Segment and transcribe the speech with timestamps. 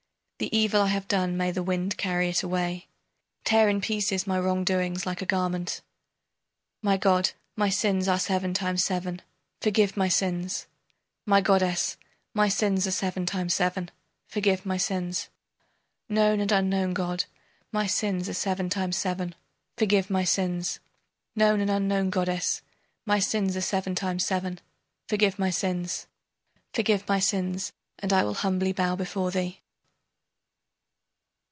[0.43, 2.87] The evil I have done may the wind carry it away!
[3.43, 5.81] Tear in pieces my wrong doings like a garment!
[6.81, 9.21] My god, my sins are seven times seven
[9.61, 10.65] forgive my sins!
[11.27, 11.95] My goddess,
[12.33, 13.91] my sins are seven times seven
[14.29, 15.29] forgive my sins!
[16.09, 17.25] Known and unknown god,
[17.71, 19.35] my sins are seven times seven
[19.77, 20.79] forgive my sins!
[21.35, 22.63] Known and unknown goddess,
[23.05, 24.59] my sins are seven times seven
[25.07, 26.07] forgive my sins!
[26.73, 29.59] Forgive my sins, and I will humbly bow before thee.